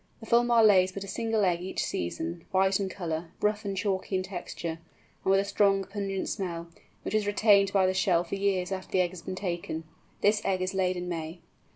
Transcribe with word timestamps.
The 0.19 0.25
Fulmar 0.25 0.63
lays 0.65 0.91
but 0.91 1.03
a 1.03 1.07
single 1.07 1.45
egg 1.45 1.61
each 1.61 1.83
season, 1.85 2.43
white 2.49 2.79
in 2.79 2.89
colour, 2.89 3.29
rough 3.39 3.63
and 3.65 3.77
chalky 3.77 4.15
in 4.15 4.23
texture, 4.23 4.79
and 5.23 5.29
with 5.29 5.39
a 5.39 5.45
strong 5.45 5.83
pungent 5.83 6.27
smell, 6.27 6.69
which 7.03 7.13
is 7.13 7.27
retained 7.27 7.71
by 7.71 7.85
the 7.85 7.93
shell 7.93 8.23
for 8.23 8.33
years 8.33 8.71
after 8.71 8.93
the 8.93 9.01
egg 9.01 9.11
has 9.11 9.21
been 9.21 9.35
taken. 9.35 9.83
This 10.21 10.41
egg 10.43 10.63
is 10.63 10.73
laid 10.73 10.97
in 10.97 11.07
May. 11.07 11.41